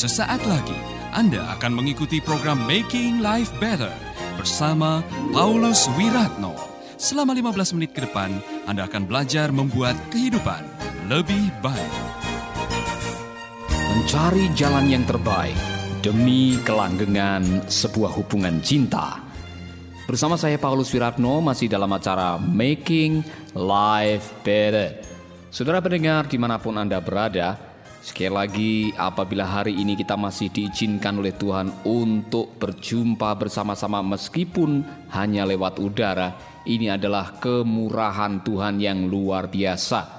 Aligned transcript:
Sesaat 0.00 0.40
lagi 0.48 0.80
Anda 1.12 1.44
akan 1.60 1.76
mengikuti 1.76 2.24
program 2.24 2.64
Making 2.64 3.20
Life 3.20 3.52
Better 3.60 3.92
bersama 4.40 5.04
Paulus 5.28 5.92
Wiratno. 5.92 6.56
Selama 6.96 7.36
15 7.36 7.76
menit 7.76 7.92
ke 7.92 8.08
depan, 8.08 8.32
Anda 8.64 8.88
akan 8.88 9.04
belajar 9.04 9.52
membuat 9.52 10.00
kehidupan 10.08 10.64
lebih 11.04 11.52
baik. 11.60 11.94
Mencari 13.68 14.48
jalan 14.56 14.88
yang 14.88 15.04
terbaik 15.04 15.60
demi 16.00 16.56
kelanggengan 16.64 17.68
sebuah 17.68 18.16
hubungan 18.16 18.56
cinta. 18.64 19.20
Bersama 20.08 20.40
saya 20.40 20.56
Paulus 20.56 20.88
Wiratno 20.96 21.44
masih 21.44 21.68
dalam 21.68 21.92
acara 21.92 22.40
Making 22.40 23.20
Life 23.52 24.32
Better. 24.40 24.96
Saudara 25.52 25.84
pendengar 25.84 26.24
di 26.24 26.40
mana 26.40 26.56
pun 26.56 26.80
Anda 26.80 27.04
berada, 27.04 27.69
Sekali 28.00 28.32
lagi, 28.32 28.72
apabila 28.96 29.44
hari 29.44 29.76
ini 29.76 29.92
kita 29.92 30.16
masih 30.16 30.48
diizinkan 30.48 31.20
oleh 31.20 31.36
Tuhan 31.36 31.84
untuk 31.84 32.56
berjumpa 32.56 33.36
bersama-sama 33.36 34.00
meskipun 34.00 34.80
hanya 35.12 35.44
lewat 35.44 35.76
udara, 35.76 36.32
ini 36.64 36.88
adalah 36.88 37.36
kemurahan 37.36 38.40
Tuhan 38.40 38.80
yang 38.80 39.04
luar 39.04 39.52
biasa. 39.52 40.16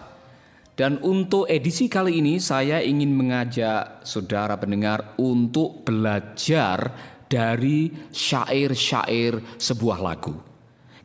Dan 0.78 1.02
untuk 1.02 1.50
edisi 1.50 1.90
kali 1.90 2.22
ini 2.22 2.38
saya 2.38 2.86
ingin 2.86 3.18
mengajak 3.18 4.06
saudara 4.06 4.62
pendengar 4.62 5.18
untuk 5.18 5.82
belajar 5.82 6.94
dari 7.26 7.90
syair-syair 8.14 9.58
sebuah 9.58 10.00
lagu. 10.06 10.38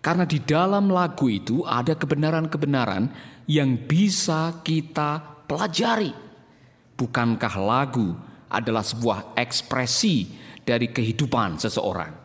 Karena 0.04 0.28
di 0.28 0.44
dalam 0.44 0.92
lagu 0.92 1.32
itu 1.32 1.64
ada 1.64 1.96
kebenaran-kebenaran 1.96 3.08
yang 3.48 3.80
bisa 3.88 4.60
kita 4.60 5.40
pelajari. 5.48 6.25
Bukankah 6.96 7.54
lagu 7.60 8.16
adalah 8.48 8.80
sebuah 8.80 9.36
ekspresi 9.36 10.32
dari 10.64 10.88
kehidupan 10.88 11.60
seseorang? 11.60 12.24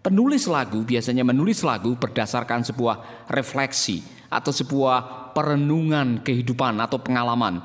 Penulis 0.00 0.48
lagu 0.48 0.80
biasanya 0.86 1.26
menulis 1.26 1.60
lagu 1.60 1.92
berdasarkan 2.00 2.64
sebuah 2.64 3.28
refleksi 3.28 4.00
atau 4.32 4.54
sebuah 4.54 5.30
perenungan 5.36 6.24
kehidupan 6.24 6.80
atau 6.80 6.96
pengalaman 6.96 7.60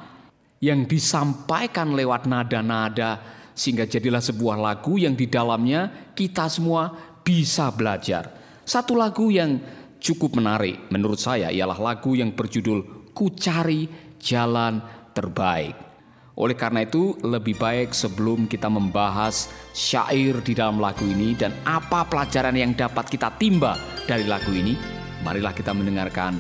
yang 0.59 0.83
disampaikan 0.85 1.95
lewat 1.95 2.27
nada-nada 2.27 3.21
sehingga 3.55 3.85
jadilah 3.85 4.21
sebuah 4.21 4.57
lagu 4.57 4.97
yang 4.97 5.13
di 5.13 5.29
dalamnya 5.29 6.11
kita 6.17 6.49
semua 6.49 6.91
bisa 7.21 7.69
belajar. 7.71 8.27
Satu 8.65 8.97
lagu 8.97 9.29
yang 9.29 9.61
cukup 10.01 10.37
menarik 10.37 10.89
menurut 10.89 11.21
saya 11.21 11.53
ialah 11.53 11.77
lagu 11.77 12.17
yang 12.17 12.33
berjudul 12.33 13.09
Ku 13.13 13.31
Cari 13.37 13.85
Jalan 14.17 14.81
Terbaik. 15.13 15.90
Oleh 16.39 16.55
karena 16.55 16.87
itu, 16.87 17.15
lebih 17.21 17.59
baik 17.59 17.91
sebelum 17.91 18.47
kita 18.47 18.71
membahas 18.71 19.51
syair 19.75 20.39
di 20.39 20.55
dalam 20.55 20.79
lagu 20.79 21.03
ini 21.03 21.35
dan 21.35 21.51
apa 21.67 22.07
pelajaran 22.07 22.55
yang 22.55 22.71
dapat 22.71 23.11
kita 23.11 23.35
timba 23.35 23.75
dari 24.07 24.23
lagu 24.23 24.55
ini, 24.55 24.75
marilah 25.21 25.51
kita 25.51 25.75
mendengarkan 25.75 26.39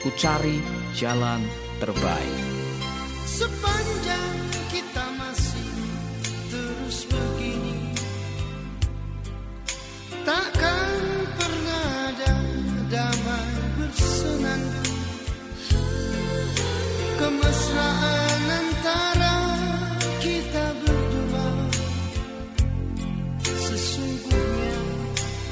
Ku 0.00 0.08
jalan 0.96 1.44
terbaik. 1.76 2.40
Sepanjang 3.28 4.29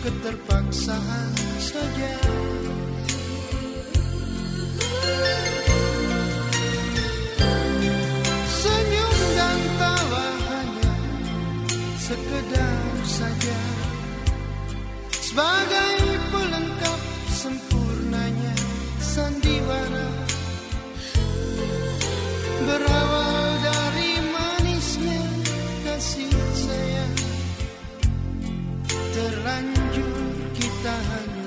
keterpaksaan 0.03 1.33
saja. 1.59 2.15
Senyum 8.47 9.17
dan 9.35 9.61
tawa 9.79 10.27
hanya 10.55 10.95
sekedar 11.99 12.83
saja. 13.03 13.59
Sebagai 15.19 15.98
terlanjur 29.49 31.38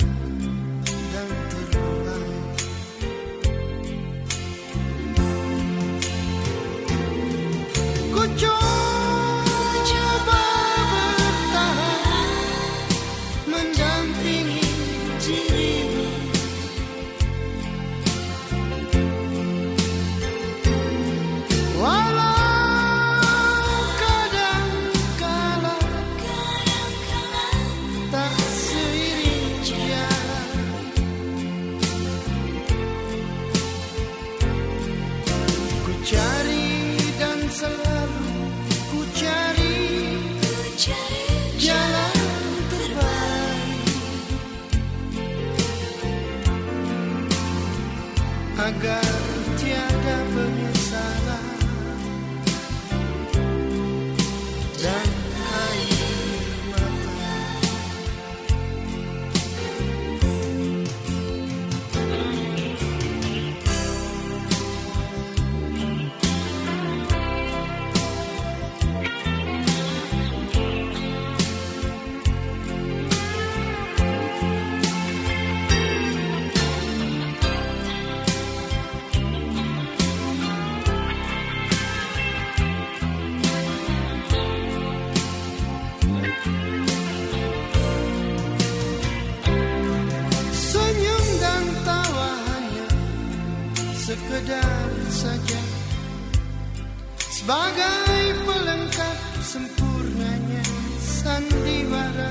lugar. 48.82 49.31
Sebagai 97.42 98.38
pelengkap 98.46 99.18
sempurnanya 99.42 100.62
sandiwara. 101.02 102.30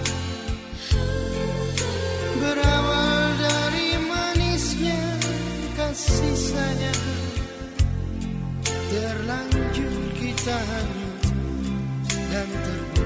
Berawal 2.38 3.18
dari 3.42 3.98
manisnya 4.06 5.02
kasih 5.74 6.34
sayang. 6.38 7.02
Terlanjur 8.70 9.98
kita 10.14 10.54
hanyut 10.62 11.22
dan 12.30 12.48
terbuka. 12.62 12.99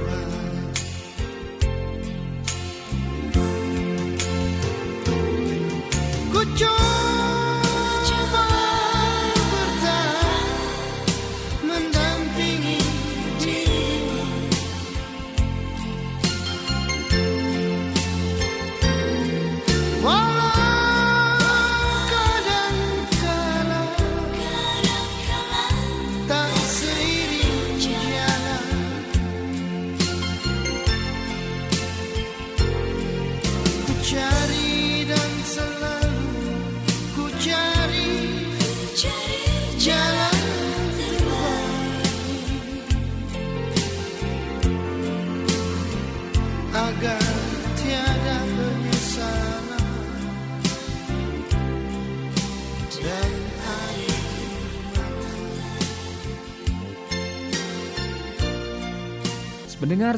agar 46.74 47.24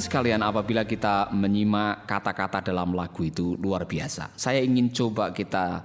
sekalian 0.00 0.40
apabila 0.40 0.86
kita 0.88 1.28
menyimak 1.34 2.08
kata-kata 2.08 2.62
dalam 2.64 2.96
lagu 2.96 3.20
itu 3.26 3.58
luar 3.60 3.84
biasa. 3.84 4.32
Saya 4.38 4.62
ingin 4.62 4.88
coba 4.94 5.34
kita 5.34 5.82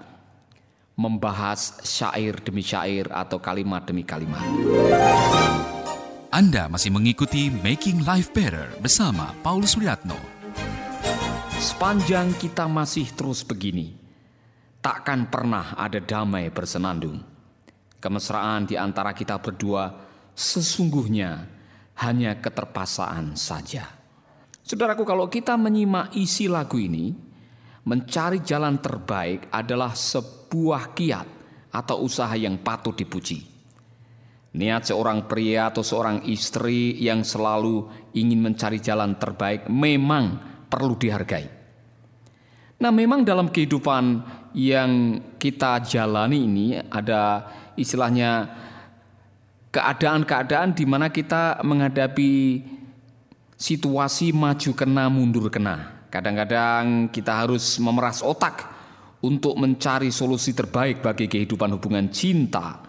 membahas 0.96 1.82
syair 1.82 2.38
demi 2.40 2.62
syair 2.62 3.10
atau 3.12 3.42
kalimat 3.42 3.84
demi 3.84 4.06
kalimat. 4.06 4.46
Anda 6.32 6.72
masih 6.72 6.96
mengikuti 6.96 7.52
Making 7.52 8.08
Life 8.08 8.32
Better 8.32 8.72
bersama 8.80 9.36
Paulus 9.44 9.76
Wiratno 9.76 10.31
Sepanjang 11.62 12.34
kita 12.42 12.66
masih 12.66 13.14
terus 13.14 13.46
begini, 13.46 13.94
takkan 14.82 15.30
pernah 15.30 15.78
ada 15.78 16.02
damai 16.02 16.50
bersenandung. 16.50 17.22
Kemesraan 18.02 18.66
di 18.66 18.74
antara 18.74 19.14
kita 19.14 19.38
berdua 19.38 19.94
sesungguhnya 20.34 21.46
hanya 22.02 22.42
keterpaksaan 22.42 23.38
saja. 23.38 23.86
Saudaraku, 24.66 25.06
kalau 25.06 25.30
kita 25.30 25.54
menyimak 25.54 26.18
isi 26.18 26.50
lagu 26.50 26.82
ini, 26.82 27.14
mencari 27.86 28.42
jalan 28.42 28.82
terbaik 28.82 29.54
adalah 29.54 29.94
sebuah 29.94 30.98
kiat 30.98 31.28
atau 31.78 32.02
usaha 32.02 32.34
yang 32.34 32.58
patut 32.58 32.98
dipuji. 32.98 33.38
Niat 34.58 34.90
seorang 34.90 35.30
pria 35.30 35.70
atau 35.70 35.86
seorang 35.86 36.26
istri 36.26 36.98
yang 36.98 37.22
selalu 37.22 37.86
ingin 38.18 38.42
mencari 38.42 38.82
jalan 38.82 39.14
terbaik 39.14 39.70
memang 39.70 40.50
perlu 40.72 40.96
dihargai. 40.96 41.60
Nah, 42.82 42.90
memang 42.90 43.28
dalam 43.28 43.52
kehidupan 43.52 44.04
yang 44.56 45.22
kita 45.38 45.84
jalani 45.84 46.40
ini 46.48 46.68
ada 46.80 47.46
istilahnya 47.78 48.50
keadaan-keadaan 49.70 50.74
di 50.74 50.86
mana 50.90 51.14
kita 51.14 51.62
menghadapi 51.62 52.32
situasi 53.54 54.34
maju 54.34 54.72
kena 54.74 55.06
mundur 55.14 55.54
kena. 55.54 56.08
Kadang-kadang 56.10 57.14
kita 57.14 57.46
harus 57.46 57.78
memeras 57.78 58.26
otak 58.26 58.68
untuk 59.22 59.54
mencari 59.62 60.10
solusi 60.10 60.52
terbaik 60.52 61.06
bagi 61.06 61.30
kehidupan 61.30 61.78
hubungan 61.78 62.10
cinta 62.10 62.82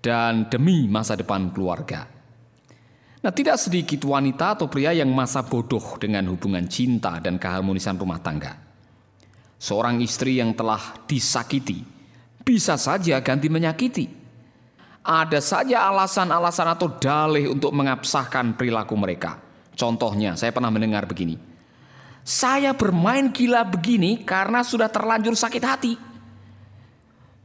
dan 0.00 0.48
demi 0.48 0.88
masa 0.88 1.14
depan 1.14 1.52
keluarga. 1.52 2.17
Nah, 3.18 3.34
tidak 3.34 3.58
sedikit 3.58 4.06
wanita 4.06 4.54
atau 4.54 4.70
pria 4.70 4.94
yang 4.94 5.10
masa 5.10 5.42
bodoh 5.42 5.98
dengan 5.98 6.22
hubungan 6.30 6.70
cinta 6.70 7.18
dan 7.18 7.34
keharmonisan 7.34 7.98
rumah 7.98 8.22
tangga. 8.22 8.54
Seorang 9.58 9.98
istri 9.98 10.38
yang 10.38 10.54
telah 10.54 11.02
disakiti 11.10 11.82
bisa 12.46 12.78
saja 12.78 13.18
ganti 13.18 13.50
menyakiti. 13.50 14.06
Ada 15.02 15.42
saja 15.42 15.84
alasan-alasan 15.90 16.68
atau 16.78 16.88
dalih 16.94 17.50
untuk 17.52 17.74
mengabsahkan 17.74 18.54
perilaku 18.54 18.94
mereka. 18.94 19.40
Contohnya, 19.74 20.38
saya 20.38 20.54
pernah 20.54 20.70
mendengar 20.70 21.04
begini. 21.04 21.36
Saya 22.22 22.76
bermain 22.76 23.32
gila 23.32 23.64
begini 23.64 24.20
karena 24.22 24.60
sudah 24.60 24.86
terlanjur 24.92 25.32
sakit 25.32 25.64
hati. 25.64 25.94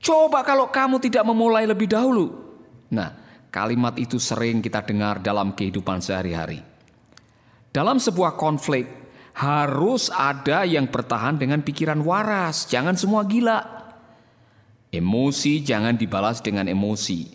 Coba 0.04 0.44
kalau 0.44 0.68
kamu 0.68 1.00
tidak 1.00 1.24
memulai 1.24 1.64
lebih 1.64 1.88
dahulu. 1.88 2.36
Nah, 2.92 3.23
Kalimat 3.54 3.94
itu 4.02 4.18
sering 4.18 4.66
kita 4.66 4.82
dengar 4.82 5.22
dalam 5.22 5.54
kehidupan 5.54 6.02
sehari-hari. 6.02 6.58
Dalam 7.70 8.02
sebuah 8.02 8.34
konflik, 8.34 8.90
harus 9.38 10.10
ada 10.10 10.66
yang 10.66 10.90
bertahan 10.90 11.38
dengan 11.38 11.62
pikiran 11.62 12.02
waras, 12.02 12.66
jangan 12.66 12.98
semua 12.98 13.22
gila. 13.30 13.62
Emosi 14.90 15.62
jangan 15.62 15.94
dibalas 15.94 16.42
dengan 16.42 16.66
emosi. 16.66 17.30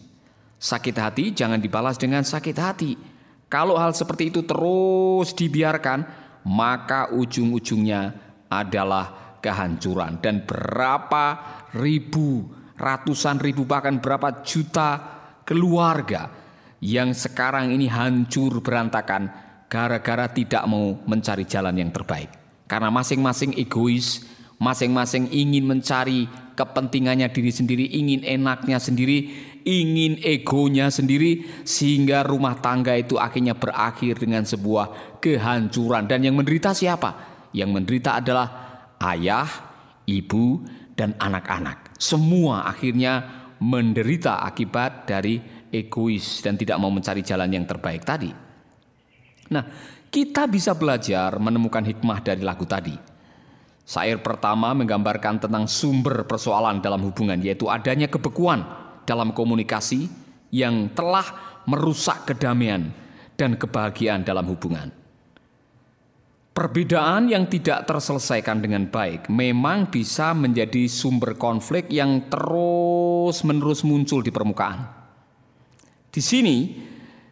Sakit 0.59 0.97
hati 0.99 1.25
jangan 1.39 1.63
dibalas 1.63 1.95
dengan 1.95 2.27
sakit 2.27 2.57
hati. 2.59 2.99
Kalau 3.47 3.79
hal 3.79 3.95
seperti 3.95 4.35
itu 4.35 4.43
terus 4.43 5.31
dibiarkan, 5.39 6.03
maka 6.51 7.15
ujung-ujungnya 7.15 8.15
adalah 8.51 9.39
kehancuran. 9.39 10.19
Dan 10.19 10.43
berapa 10.43 11.27
ribu, 11.79 12.43
ratusan 12.75 13.39
ribu, 13.39 13.63
bahkan 13.63 14.03
berapa 14.03 14.43
juta 14.43 15.18
keluarga 15.49 16.29
yang 16.85 17.17
sekarang 17.17 17.73
ini 17.73 17.89
hancur 17.89 18.61
berantakan 18.61 19.33
gara-gara 19.73 20.29
tidak 20.29 20.61
mau 20.69 21.01
mencari 21.09 21.49
jalan 21.49 21.73
yang 21.73 21.89
terbaik. 21.89 22.29
Karena 22.69 22.93
masing-masing 22.93 23.57
egois, 23.57 24.29
masing-masing 24.61 25.33
ingin 25.33 25.65
mencari 25.65 26.29
kepentingannya 26.53 27.33
diri 27.33 27.49
sendiri, 27.49 27.85
ingin 27.97 28.21
enaknya 28.29 28.77
sendiri, 28.77 29.31
ingin 29.65 30.21
egonya 30.21 30.93
sendiri, 30.93 31.65
sehingga 31.65 32.29
rumah 32.29 32.61
tangga 32.61 32.93
itu 32.99 33.17
akhirnya 33.17 33.57
berakhir 33.57 34.21
dengan 34.21 34.45
sebuah 34.45 35.17
kehancuran. 35.25 36.05
Dan 36.05 36.29
yang 36.29 36.37
menderita 36.37 36.77
siapa? 36.77 37.41
Yang 37.57 37.71
menderita 37.73 38.21
adalah 38.21 38.49
ayah, 39.01 39.49
ibu, 40.05 40.61
dan 40.93 41.15
anak-anak. 41.17 41.95
Semua 41.97 42.67
akhirnya 42.67 43.38
menderita 43.59 44.43
akibat 44.43 45.07
dari 45.07 45.39
egois 45.69 46.41
dan 46.41 46.55
tidak 46.55 46.79
mau 46.79 46.91
mencari 46.91 47.21
jalan 47.21 47.51
yang 47.51 47.65
terbaik 47.67 48.03
tadi. 48.07 48.31
Nah, 49.49 49.65
kita 50.09 50.49
bisa 50.49 50.73
belajar 50.77 51.37
menemukan 51.37 51.85
hikmah 51.85 52.19
dari 52.25 52.41
lagu 52.41 52.65
tadi. 52.65 52.97
Sair 53.89 54.21
pertama 54.21 54.77
menggambarkan 54.77 55.49
tentang 55.49 55.65
sumber 55.65 56.29
persoalan 56.29 56.85
dalam 56.85 57.01
hubungan, 57.09 57.41
yaitu 57.41 57.73
adanya 57.73 58.05
kebekuan 58.05 58.61
dalam 59.09 59.33
komunikasi 59.33 60.13
yang 60.53 60.93
telah 60.93 61.25
merusak 61.65 62.29
kedamaian 62.29 62.93
dan 63.37 63.57
kebahagiaan 63.57 64.25
dalam 64.25 64.45
hubungan. 64.49 64.93
Perbedaan 66.53 67.31
yang 67.31 67.47
tidak 67.47 67.87
terselesaikan 67.87 68.59
dengan 68.59 68.91
baik 68.91 69.31
memang 69.31 69.87
bisa 69.87 70.35
menjadi 70.35 70.91
sumber 70.91 71.39
konflik 71.39 71.87
yang 71.87 72.27
terus-menerus 73.29 73.85
muncul 73.85 74.25
di 74.25 74.33
permukaan. 74.33 74.89
Di 76.09 76.25
sini, 76.25 76.73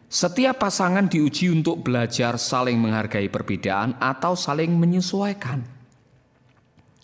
setiap 0.05 0.61
pasangan 0.61 1.09
diuji 1.09 1.49
untuk 1.49 1.81
belajar 1.81 2.37
saling 2.37 2.77
menghargai 2.77 3.25
perbedaan 3.33 3.97
atau 3.97 4.37
saling 4.37 4.77
menyesuaikan. 4.77 5.65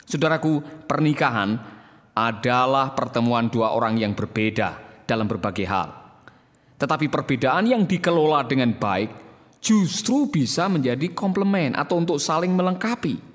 Saudaraku, 0.05 0.61
pernikahan 0.85 1.57
adalah 2.13 2.93
pertemuan 2.93 3.49
dua 3.49 3.73
orang 3.73 3.97
yang 3.97 4.13
berbeda 4.13 5.01
dalam 5.09 5.25
berbagai 5.25 5.65
hal. 5.65 5.89
Tetapi 6.77 7.09
perbedaan 7.09 7.65
yang 7.65 7.89
dikelola 7.89 8.45
dengan 8.45 8.77
baik 8.77 9.09
justru 9.57 10.29
bisa 10.29 10.69
menjadi 10.69 11.09
komplement 11.17 11.73
atau 11.73 11.97
untuk 11.97 12.21
saling 12.21 12.53
melengkapi. 12.53 13.32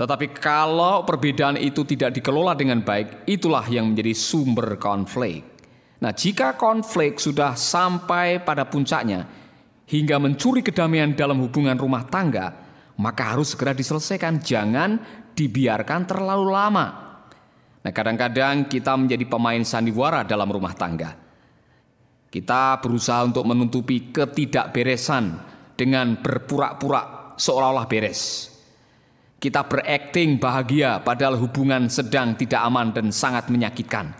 Tetapi 0.00 0.32
kalau 0.32 1.04
perbedaan 1.04 1.60
itu 1.60 1.84
tidak 1.84 2.16
dikelola 2.16 2.56
dengan 2.56 2.80
baik, 2.80 3.28
itulah 3.28 3.68
yang 3.68 3.92
menjadi 3.92 4.16
sumber 4.16 4.80
konflik. 4.80 5.44
Nah, 6.00 6.16
jika 6.16 6.56
konflik 6.56 7.20
sudah 7.20 7.52
sampai 7.52 8.40
pada 8.40 8.64
puncaknya 8.64 9.28
hingga 9.84 10.16
mencuri 10.16 10.64
kedamaian 10.64 11.12
dalam 11.12 11.44
hubungan 11.44 11.76
rumah 11.76 12.08
tangga, 12.08 12.48
maka 12.96 13.36
harus 13.36 13.52
segera 13.52 13.76
diselesaikan, 13.76 14.40
jangan 14.40 14.96
dibiarkan 15.36 16.08
terlalu 16.08 16.48
lama. 16.48 16.86
Nah, 17.84 17.92
kadang-kadang 17.92 18.72
kita 18.72 18.96
menjadi 18.96 19.28
pemain 19.28 19.60
sandiwara 19.60 20.24
dalam 20.24 20.48
rumah 20.48 20.72
tangga. 20.72 21.12
Kita 22.32 22.80
berusaha 22.80 23.20
untuk 23.28 23.44
menutupi 23.44 24.08
ketidakberesan 24.08 25.24
dengan 25.76 26.16
berpura-pura 26.24 27.36
seolah-olah 27.36 27.84
beres. 27.84 28.49
Kita 29.40 29.64
berakting 29.64 30.36
bahagia 30.36 31.00
padahal 31.00 31.40
hubungan 31.40 31.88
sedang 31.88 32.36
tidak 32.36 32.60
aman 32.60 32.92
dan 32.92 33.08
sangat 33.08 33.48
menyakitkan. 33.48 34.12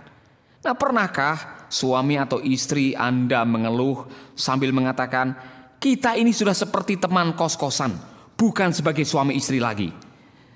Nah, 0.64 0.72
pernahkah 0.72 1.68
suami 1.68 2.16
atau 2.16 2.40
istri 2.40 2.96
Anda 2.96 3.44
mengeluh 3.44 4.08
sambil 4.32 4.72
mengatakan, 4.72 5.36
"Kita 5.76 6.16
ini 6.16 6.32
sudah 6.32 6.56
seperti 6.56 6.96
teman 6.96 7.36
kos-kosan, 7.36 8.00
bukan 8.32 8.72
sebagai 8.72 9.04
suami 9.04 9.36
istri 9.36 9.60
lagi." 9.60 9.92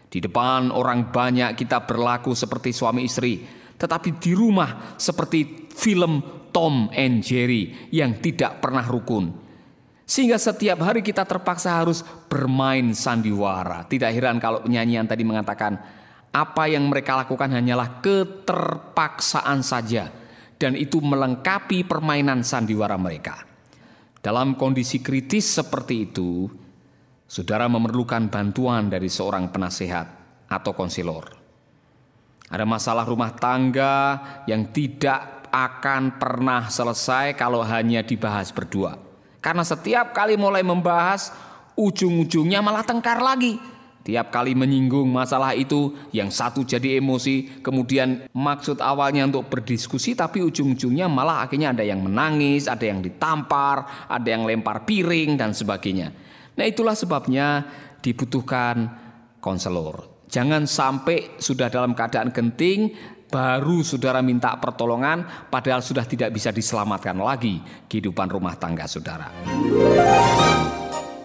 Di 0.09 0.25
depan 0.25 0.73
orang 0.73 1.12
banyak 1.12 1.61
kita 1.61 1.85
berlaku 1.85 2.33
seperti 2.33 2.73
suami 2.73 3.04
istri, 3.04 3.44
tetapi 3.76 4.16
di 4.16 4.33
rumah 4.33 4.97
seperti 4.97 5.68
film 5.76 6.25
Tom 6.49 6.88
and 6.88 7.21
Jerry 7.21 7.92
yang 7.92 8.16
tidak 8.16 8.64
pernah 8.64 8.87
rukun. 8.88 9.44
Sehingga 10.04 10.37
setiap 10.37 10.84
hari 10.84 11.00
kita 11.00 11.25
terpaksa 11.25 11.80
harus 11.80 12.04
bermain 12.28 12.92
sandiwara. 12.92 13.88
Tidak 13.88 14.12
heran 14.12 14.37
kalau 14.37 14.61
penyanyian 14.61 15.08
tadi 15.08 15.25
mengatakan 15.25 15.80
apa 16.34 16.64
yang 16.68 16.84
mereka 16.90 17.25
lakukan 17.25 17.49
hanyalah 17.49 18.04
keterpaksaan 18.04 19.64
saja 19.64 20.12
dan 20.61 20.75
itu 20.75 21.00
melengkapi 21.00 21.87
permainan 21.88 22.44
sandiwara 22.44 22.99
mereka. 23.00 23.46
Dalam 24.25 24.56
kondisi 24.56 25.04
kritis 25.04 25.61
seperti 25.61 26.08
itu, 26.08 26.49
saudara 27.28 27.68
memerlukan 27.68 28.32
bantuan 28.32 28.88
dari 28.88 29.12
seorang 29.12 29.52
penasehat 29.52 30.06
atau 30.49 30.73
konselor. 30.73 31.28
Ada 32.49 32.64
masalah 32.64 33.04
rumah 33.04 33.37
tangga 33.37 34.20
yang 34.49 34.73
tidak 34.73 35.49
akan 35.52 36.16
pernah 36.16 36.73
selesai 36.73 37.37
kalau 37.37 37.61
hanya 37.61 38.00
dibahas 38.00 38.49
berdua. 38.49 39.03
Karena 39.45 39.61
setiap 39.61 40.17
kali 40.17 40.41
mulai 40.41 40.65
membahas, 40.65 41.29
ujung-ujungnya 41.77 42.65
malah 42.65 42.81
tengkar 42.81 43.21
lagi. 43.21 43.61
Tiap 44.05 44.33
kali 44.33 44.57
menyinggung 44.57 45.05
masalah 45.09 45.53
itu, 45.53 45.93
yang 46.17 46.33
satu 46.33 46.65
jadi 46.65 46.97
emosi, 46.97 47.61
kemudian 47.61 48.25
maksud 48.33 48.81
awalnya 48.81 49.29
untuk 49.29 49.53
berdiskusi, 49.53 50.17
tapi 50.17 50.41
ujung-ujungnya 50.41 51.13
malah 51.13 51.45
akhirnya 51.45 51.77
ada 51.77 51.85
yang 51.85 52.01
menangis, 52.01 52.69
ada 52.73 52.89
yang 52.89 53.05
ditampar, 53.05 54.09
ada 54.09 54.29
yang 54.29 54.49
lempar 54.49 54.89
piring, 54.89 55.37
dan 55.37 55.53
sebagainya. 55.53 56.13
Nah 56.57 56.65
itulah 56.65 56.97
sebabnya 56.97 57.69
dibutuhkan 58.01 58.93
konselor. 59.45 60.25
Jangan 60.29 60.65
sampai 60.65 61.37
sudah 61.37 61.69
dalam 61.69 61.93
keadaan 61.93 62.33
genting, 62.33 62.97
baru 63.35 63.83
saudara 63.83 64.23
minta 64.23 64.55
pertolongan, 64.55 65.50
padahal 65.50 65.83
sudah 65.83 66.07
tidak 66.07 66.31
bisa 66.31 66.55
diselamatkan 66.55 67.19
lagi 67.19 67.59
kehidupan 67.91 68.31
rumah 68.31 68.55
tangga 68.55 68.87
saudara. 68.87 69.35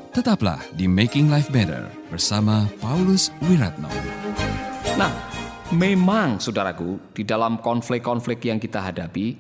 Tetaplah 0.10 0.66
di 0.74 0.90
Making 0.90 1.30
Life 1.30 1.54
Better 1.54 1.86
bersama 2.10 2.66
Paulus 2.82 3.30
Wiratno. 3.46 3.94
Nah, 4.98 5.14
memang 5.70 6.42
saudaraku, 6.42 7.14
di 7.14 7.22
dalam 7.22 7.62
konflik-konflik 7.62 8.42
yang 8.50 8.58
kita 8.58 8.82
hadapi 8.82 9.38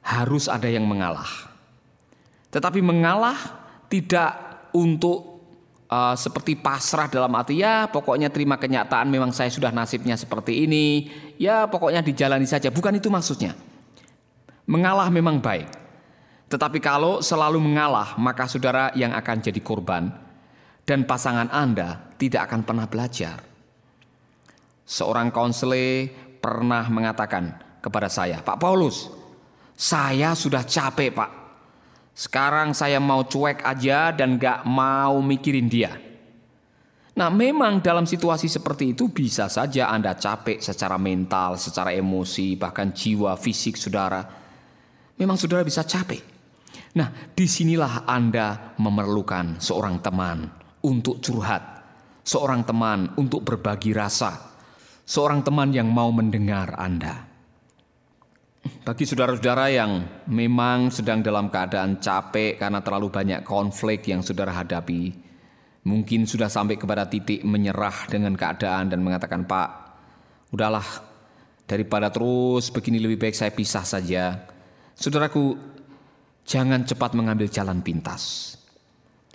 harus 0.00 0.48
ada 0.48 0.72
yang 0.72 0.88
mengalah. 0.88 1.52
Tetapi 2.48 2.80
mengalah 2.80 3.36
tidak 3.92 4.32
untuk 4.72 5.35
uh, 5.90 6.14
seperti 6.18 6.58
pasrah 6.58 7.06
dalam 7.06 7.30
arti 7.34 7.62
ya 7.62 7.86
pokoknya 7.90 8.30
terima 8.30 8.58
kenyataan 8.58 9.06
memang 9.10 9.30
saya 9.30 9.50
sudah 9.50 9.70
nasibnya 9.70 10.18
seperti 10.18 10.66
ini, 10.66 11.10
ya 11.38 11.66
pokoknya 11.66 12.02
dijalani 12.02 12.46
saja. 12.46 12.70
Bukan 12.70 12.98
itu 12.98 13.10
maksudnya. 13.10 13.54
Mengalah 14.66 15.06
memang 15.14 15.38
baik. 15.38 15.70
Tetapi 16.46 16.78
kalau 16.78 17.22
selalu 17.22 17.58
mengalah, 17.58 18.14
maka 18.18 18.46
saudara 18.46 18.94
yang 18.94 19.10
akan 19.14 19.42
jadi 19.42 19.58
korban 19.62 20.10
dan 20.86 21.02
pasangan 21.02 21.50
Anda 21.50 22.14
tidak 22.18 22.46
akan 22.50 22.62
pernah 22.62 22.86
belajar. 22.86 23.42
Seorang 24.86 25.34
konsele 25.34 26.06
pernah 26.38 26.86
mengatakan 26.86 27.58
kepada 27.82 28.06
saya, 28.06 28.38
Pak 28.38 28.62
Paulus, 28.62 29.10
saya 29.74 30.38
sudah 30.38 30.62
capek 30.62 31.10
Pak. 31.10 31.30
Sekarang 32.16 32.72
saya 32.72 32.96
mau 32.96 33.28
cuek 33.28 33.60
aja 33.60 34.08
dan 34.08 34.40
gak 34.40 34.64
mau 34.64 35.20
mikirin 35.20 35.68
dia. 35.68 35.92
Nah 37.16 37.28
memang 37.28 37.84
dalam 37.84 38.08
situasi 38.08 38.48
seperti 38.48 38.96
itu 38.96 39.12
bisa 39.12 39.52
saja 39.52 39.92
Anda 39.92 40.16
capek 40.16 40.64
secara 40.64 40.96
mental, 40.96 41.60
secara 41.60 41.92
emosi, 41.92 42.56
bahkan 42.56 42.96
jiwa, 42.96 43.36
fisik 43.36 43.76
saudara. 43.76 44.24
Memang 45.20 45.36
saudara 45.36 45.60
bisa 45.60 45.84
capek. 45.84 46.20
Nah, 46.96 47.12
di 47.36 47.44
sinilah 47.44 48.08
Anda 48.08 48.72
memerlukan 48.80 49.60
seorang 49.60 50.00
teman 50.00 50.48
untuk 50.80 51.20
curhat, 51.20 51.84
seorang 52.24 52.64
teman 52.64 53.12
untuk 53.20 53.44
berbagi 53.44 53.92
rasa, 53.92 54.56
seorang 55.04 55.44
teman 55.44 55.72
yang 55.76 55.92
mau 55.92 56.08
mendengar 56.08 56.72
Anda. 56.80 57.35
Bagi 58.86 59.04
saudara-saudara 59.04 59.72
yang 59.72 60.24
memang 60.30 60.90
sedang 60.90 61.22
dalam 61.22 61.50
keadaan 61.50 61.98
capek 61.98 62.58
karena 62.60 62.82
terlalu 62.82 63.08
banyak 63.10 63.40
konflik 63.46 64.06
yang 64.10 64.20
saudara 64.20 64.54
hadapi, 64.54 65.14
mungkin 65.86 66.24
sudah 66.28 66.50
sampai 66.50 66.78
kepada 66.80 67.06
titik 67.06 67.42
menyerah 67.42 68.06
dengan 68.10 68.34
keadaan 68.34 68.90
dan 68.90 69.02
mengatakan, 69.02 69.46
"Pak, 69.46 69.68
udahlah, 70.52 70.86
daripada 71.66 72.10
terus 72.10 72.70
begini 72.70 72.98
lebih 72.98 73.26
baik 73.28 73.34
saya 73.34 73.50
pisah 73.54 73.84
saja." 73.86 74.46
Saudaraku, 74.96 75.76
Jangan 76.46 76.86
cepat 76.86 77.18
mengambil 77.18 77.50
jalan 77.50 77.82
pintas. 77.82 78.54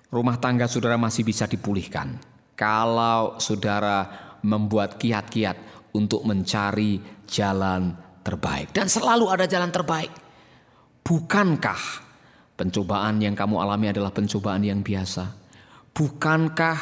Rumah 0.08 0.40
tangga 0.40 0.72
saudara 0.72 0.96
masih 0.96 1.28
bisa 1.28 1.44
dipulihkan. 1.44 2.16
Kalau 2.56 3.36
saudara 3.36 4.08
membuat 4.48 4.96
kiat-kiat 4.96 5.92
untuk 5.92 6.24
mencari 6.24 7.04
jalan 7.28 7.92
terbaik. 8.22 8.74
Dan 8.74 8.88
selalu 8.88 9.30
ada 9.30 9.46
jalan 9.46 9.70
terbaik. 9.70 10.14
Bukankah 11.02 11.82
pencobaan 12.56 13.18
yang 13.20 13.34
kamu 13.34 13.58
alami 13.58 13.90
adalah 13.90 14.14
pencobaan 14.14 14.62
yang 14.62 14.86
biasa? 14.86 15.26
Bukankah 15.92 16.80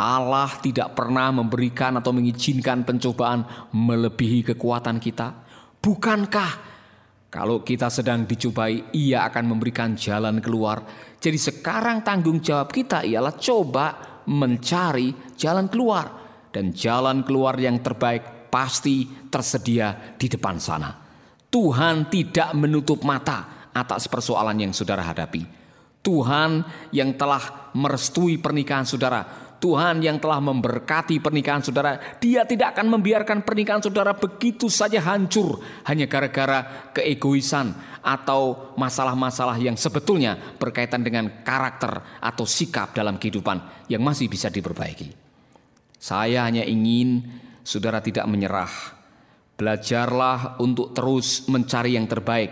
Allah 0.00 0.50
tidak 0.60 0.92
pernah 0.96 1.30
memberikan 1.30 1.96
atau 2.00 2.10
mengizinkan 2.12 2.82
pencobaan 2.82 3.46
melebihi 3.72 4.52
kekuatan 4.52 4.98
kita? 4.98 5.32
Bukankah 5.80 6.70
kalau 7.30 7.62
kita 7.62 7.86
sedang 7.86 8.26
dicobai, 8.26 8.90
ia 8.90 9.22
akan 9.30 9.54
memberikan 9.54 9.94
jalan 9.94 10.42
keluar. 10.42 10.82
Jadi 11.22 11.38
sekarang 11.38 12.02
tanggung 12.02 12.42
jawab 12.42 12.74
kita 12.74 13.06
ialah 13.06 13.38
coba 13.38 13.86
mencari 14.26 15.14
jalan 15.38 15.70
keluar. 15.70 16.18
Dan 16.50 16.74
jalan 16.74 17.22
keluar 17.22 17.54
yang 17.62 17.78
terbaik 17.78 18.39
pasti 18.50 19.06
tersedia 19.30 20.18
di 20.18 20.26
depan 20.26 20.58
sana. 20.58 20.90
Tuhan 21.50 22.10
tidak 22.10 22.50
menutup 22.58 23.02
mata 23.06 23.70
atas 23.70 24.10
persoalan 24.10 24.58
yang 24.58 24.72
saudara 24.74 25.06
hadapi. 25.06 25.46
Tuhan 26.00 26.64
yang 26.90 27.14
telah 27.14 27.70
merestui 27.74 28.40
pernikahan 28.40 28.88
saudara 28.88 29.50
Tuhan 29.60 30.00
yang 30.00 30.16
telah 30.16 30.40
memberkati 30.40 31.20
pernikahan 31.20 31.60
saudara, 31.60 32.00
Dia 32.16 32.48
tidak 32.48 32.72
akan 32.74 32.96
membiarkan 32.96 33.44
pernikahan 33.44 33.84
saudara 33.84 34.16
begitu 34.16 34.72
saja 34.72 35.04
hancur 35.04 35.60
hanya 35.84 36.08
gara-gara 36.08 36.88
keegoisan 36.96 37.76
atau 38.00 38.72
masalah-masalah 38.80 39.60
yang 39.60 39.76
sebetulnya 39.76 40.40
berkaitan 40.56 41.04
dengan 41.04 41.44
karakter 41.44 42.00
atau 42.24 42.48
sikap 42.48 42.96
dalam 42.96 43.20
kehidupan 43.20 43.86
yang 43.92 44.00
masih 44.00 44.32
bisa 44.32 44.48
diperbaiki. 44.48 45.12
Saya 46.00 46.48
hanya 46.48 46.64
ingin 46.64 47.20
saudara 47.62 48.00
tidak 48.04 48.26
menyerah. 48.26 49.00
Belajarlah 49.56 50.56
untuk 50.60 50.96
terus 50.96 51.44
mencari 51.52 51.96
yang 51.96 52.08
terbaik, 52.08 52.50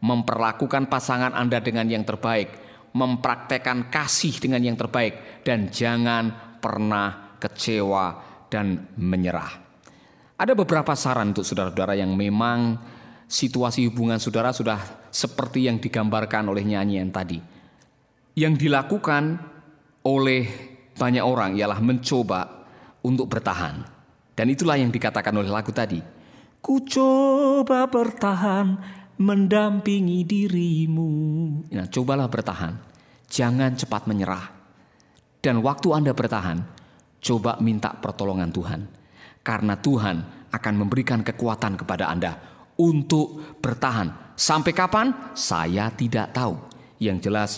memperlakukan 0.00 0.88
pasangan 0.88 1.36
Anda 1.36 1.60
dengan 1.60 1.84
yang 1.84 2.04
terbaik 2.08 2.70
mempraktekkan 2.90 3.86
kasih 3.90 4.34
dengan 4.42 4.62
yang 4.62 4.74
terbaik 4.74 5.42
dan 5.46 5.70
jangan 5.70 6.58
pernah 6.58 7.38
kecewa 7.38 8.06
dan 8.50 8.90
menyerah. 8.98 9.70
Ada 10.40 10.56
beberapa 10.56 10.96
saran 10.96 11.36
untuk 11.36 11.44
saudara-saudara 11.44 11.94
yang 11.94 12.16
memang 12.16 12.80
situasi 13.28 13.86
hubungan 13.86 14.18
saudara 14.18 14.50
sudah 14.50 15.06
seperti 15.12 15.68
yang 15.68 15.78
digambarkan 15.78 16.50
oleh 16.50 16.64
nyanyian 16.64 17.12
tadi. 17.12 17.38
Yang 18.34 18.66
dilakukan 18.66 19.36
oleh 20.08 20.42
banyak 20.96 21.24
orang 21.24 21.54
ialah 21.60 21.78
mencoba 21.84 22.40
untuk 23.04 23.28
bertahan. 23.28 23.99
Dan 24.34 24.46
itulah 24.50 24.78
yang 24.78 24.88
dikatakan 24.88 25.34
oleh 25.36 25.50
lagu 25.50 25.70
tadi. 25.74 26.00
Ku 26.60 26.84
coba 26.84 27.88
bertahan 27.88 28.76
mendampingi 29.20 30.24
dirimu. 30.24 31.12
Nah, 31.72 31.86
cobalah 31.92 32.28
bertahan. 32.28 32.72
Jangan 33.28 33.76
cepat 33.76 34.08
menyerah. 34.08 34.44
Dan 35.40 35.60
waktu 35.64 35.92
Anda 35.92 36.12
bertahan, 36.12 36.58
coba 37.20 37.60
minta 37.60 37.92
pertolongan 37.96 38.52
Tuhan. 38.52 38.80
Karena 39.40 39.76
Tuhan 39.76 40.16
akan 40.52 40.74
memberikan 40.76 41.20
kekuatan 41.24 41.80
kepada 41.80 42.08
Anda 42.12 42.36
untuk 42.80 43.60
bertahan. 43.60 44.36
Sampai 44.36 44.72
kapan? 44.72 45.36
Saya 45.36 45.92
tidak 45.92 46.32
tahu. 46.32 46.56
Yang 47.00 47.18
jelas, 47.28 47.50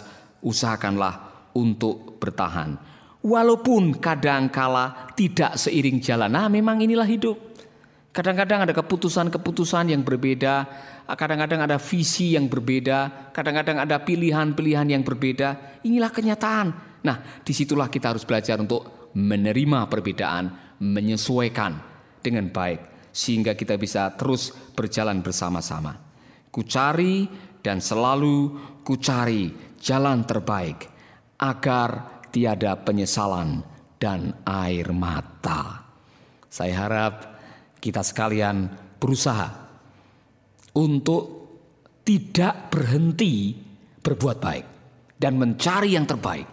usahakanlah 0.42 1.46
untuk 1.54 2.18
bertahan. 2.18 2.78
Walaupun 3.22 4.02
kadangkala 4.02 5.14
tidak 5.14 5.54
seiring 5.54 6.02
jalan. 6.02 6.30
Nah, 6.34 6.50
memang 6.50 6.82
inilah 6.82 7.06
hidup. 7.06 7.38
Kadang-kadang 8.12 8.68
ada 8.68 8.74
keputusan-keputusan 8.76 9.88
yang 9.94 10.04
berbeda, 10.04 10.68
kadang-kadang 11.16 11.64
ada 11.64 11.80
visi 11.80 12.36
yang 12.36 12.44
berbeda, 12.44 13.32
kadang-kadang 13.32 13.80
ada 13.80 14.02
pilihan-pilihan 14.04 14.84
yang 14.84 15.00
berbeda. 15.00 15.80
Inilah 15.86 16.12
kenyataan. 16.12 16.66
Nah, 17.06 17.40
di 17.40 17.56
situlah 17.56 17.88
kita 17.88 18.12
harus 18.12 18.28
belajar 18.28 18.60
untuk 18.60 19.08
menerima 19.16 19.88
perbedaan, 19.88 20.76
menyesuaikan 20.82 21.78
dengan 22.20 22.52
baik, 22.52 23.10
sehingga 23.14 23.56
kita 23.56 23.80
bisa 23.80 24.12
terus 24.12 24.52
berjalan 24.76 25.24
bersama-sama. 25.24 25.96
Kucari 26.52 27.24
dan 27.64 27.80
selalu 27.80 28.60
kucari 28.84 29.48
jalan 29.80 30.26
terbaik 30.28 30.84
agar 31.40 32.20
tiada 32.32 32.74
penyesalan 32.80 33.60
dan 34.00 34.34
air 34.48 34.90
mata. 34.90 35.84
Saya 36.48 36.74
harap 36.88 37.14
kita 37.78 38.00
sekalian 38.00 38.66
berusaha 38.98 39.46
untuk 40.74 41.24
tidak 42.02 42.72
berhenti 42.72 43.54
berbuat 44.02 44.38
baik 44.42 44.66
dan 45.20 45.38
mencari 45.38 45.94
yang 45.94 46.08
terbaik 46.08 46.48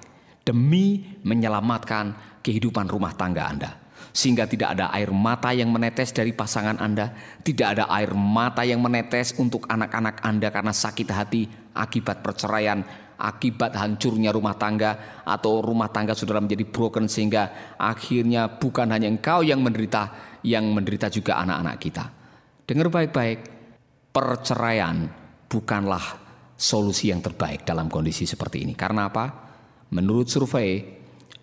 demi 0.46 1.02
menyelamatkan 1.26 2.38
kehidupan 2.46 2.86
rumah 2.86 3.18
tangga 3.18 3.50
Anda. 3.50 3.72
Sehingga 4.10 4.50
tidak 4.50 4.74
ada 4.74 4.90
air 4.90 5.14
mata 5.14 5.54
yang 5.54 5.70
menetes 5.70 6.10
dari 6.10 6.34
pasangan 6.34 6.82
Anda, 6.82 7.14
tidak 7.46 7.78
ada 7.78 7.86
air 7.94 8.14
mata 8.18 8.66
yang 8.66 8.82
menetes 8.82 9.38
untuk 9.38 9.70
anak-anak 9.70 10.26
Anda 10.26 10.50
karena 10.50 10.74
sakit 10.74 11.10
hati 11.14 11.46
akibat 11.78 12.26
perceraian 12.26 12.82
akibat 13.20 13.76
hancurnya 13.76 14.32
rumah 14.32 14.56
tangga 14.56 15.22
atau 15.28 15.60
rumah 15.60 15.92
tangga 15.92 16.16
saudara 16.16 16.40
menjadi 16.40 16.64
broken 16.64 17.12
sehingga 17.12 17.76
akhirnya 17.76 18.48
bukan 18.48 18.88
hanya 18.96 19.12
engkau 19.12 19.44
yang 19.44 19.60
menderita, 19.60 20.40
yang 20.48 20.72
menderita 20.72 21.12
juga 21.12 21.44
anak-anak 21.44 21.76
kita. 21.78 22.06
Dengar 22.64 22.88
baik-baik, 22.88 23.40
perceraian 24.16 25.12
bukanlah 25.52 26.06
solusi 26.56 27.12
yang 27.12 27.20
terbaik 27.20 27.68
dalam 27.68 27.92
kondisi 27.92 28.24
seperti 28.24 28.64
ini. 28.64 28.74
Karena 28.74 29.12
apa? 29.12 29.26
Menurut 29.92 30.32
survei, 30.32 30.80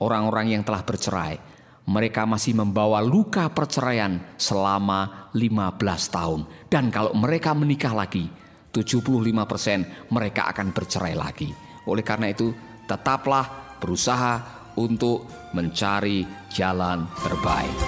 orang-orang 0.01 0.57
yang 0.57 0.63
telah 0.65 0.81
bercerai, 0.87 1.35
mereka 1.87 2.27
masih 2.27 2.55
membawa 2.59 2.99
luka 3.03 3.47
perceraian 3.51 4.19
selama 4.39 5.31
15 5.35 6.15
tahun. 6.15 6.41
Dan 6.67 6.91
kalau 6.91 7.15
mereka 7.15 7.55
menikah 7.55 7.95
lagi, 7.95 8.27
75% 8.71 10.13
mereka 10.13 10.53
akan 10.53 10.69
bercerai 10.75 11.15
lagi. 11.17 11.66
Oleh 11.87 12.03
karena 12.03 12.35
itu, 12.35 12.51
tetaplah 12.91 13.79
berusaha 13.79 14.57
untuk 14.77 15.25
mencari 15.55 16.27
jalan 16.53 17.09
terbaik. 17.23 17.79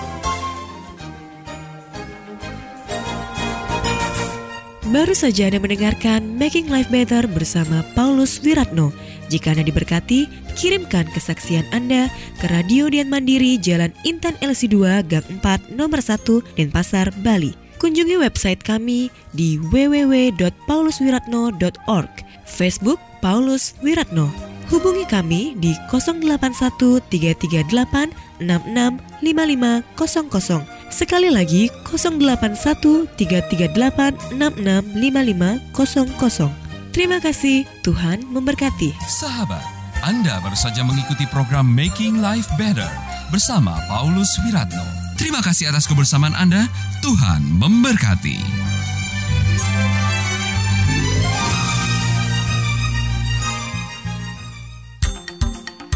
Baru 4.89 5.13
saja 5.13 5.53
Anda 5.53 5.61
mendengarkan 5.61 6.41
Making 6.41 6.73
Life 6.73 6.89
Better 6.89 7.29
bersama 7.29 7.85
Paulus 7.93 8.41
Wiratno. 8.41 8.89
Jika 9.29 9.53
Anda 9.53 9.61
diberkati, 9.61 10.25
kirimkan 10.57 11.13
kesaksian 11.13 11.69
Anda 11.77 12.09
ke 12.41 12.49
Radio 12.49 12.89
Dian 12.89 13.13
Mandiri 13.13 13.61
Jalan 13.61 13.93
Intan 14.09 14.41
LC2 14.41 15.05
Gang 15.05 15.29
4 15.45 15.77
Nomor 15.77 16.01
1 16.01 16.57
Denpasar, 16.57 17.13
Bali. 17.21 17.53
Kunjungi 17.77 18.17
website 18.17 18.65
kami 18.65 19.13
di 19.37 19.61
www.pauluswiratno.org, 19.61 22.13
Facebook 22.49 22.97
Paulus 23.19 23.75
Wiratno. 23.83 24.31
Hubungi 24.69 25.09
kami 25.09 25.57
di 25.57 25.73
081 25.89 27.01
338 27.09 28.13
665500. 28.41 30.93
Sekali 30.93 31.33
lagi 31.33 31.73
081 31.89 33.09
338 33.17 34.37
665500. 34.37 36.53
Terima 36.93 37.17
kasih, 37.21 37.65
Tuhan 37.85 38.25
memberkati. 38.29 38.95
Sahabat, 39.07 39.63
Anda 40.05 40.41
baru 40.41 40.57
saja 40.57 40.85
mengikuti 40.85 41.27
program 41.31 41.67
Making 41.69 42.21
Life 42.21 42.49
Better 42.61 42.89
bersama 43.33 43.81
Paulus 43.89 44.39
Wiratno. 44.45 44.85
Terima 45.19 45.43
kasih 45.43 45.69
atas 45.73 45.87
kebersamaan 45.89 46.35
Anda. 46.37 46.69
Tuhan 47.03 47.43
memberkati. 47.59 48.68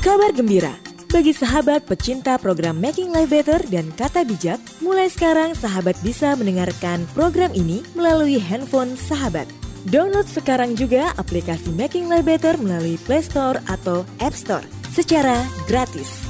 Kabar 0.03 0.35
gembira 0.35 0.75
bagi 1.15 1.31
sahabat 1.31 1.87
pecinta 1.87 2.35
program 2.35 2.83
Making 2.83 3.15
Life 3.15 3.31
Better 3.31 3.63
dan 3.71 3.87
Kata 3.95 4.27
Bijak, 4.27 4.59
mulai 4.83 5.07
sekarang 5.07 5.55
sahabat 5.55 5.95
bisa 6.03 6.35
mendengarkan 6.35 7.07
program 7.15 7.55
ini 7.55 7.87
melalui 7.95 8.43
handphone 8.43 8.99
sahabat. 8.99 9.47
Download 9.95 10.27
sekarang 10.27 10.75
juga 10.75 11.15
aplikasi 11.23 11.71
Making 11.79 12.11
Life 12.11 12.27
Better 12.27 12.59
melalui 12.59 12.99
Play 13.07 13.23
Store 13.23 13.63
atau 13.71 14.03
App 14.19 14.35
Store 14.35 14.67
secara 14.91 15.47
gratis. 15.71 16.22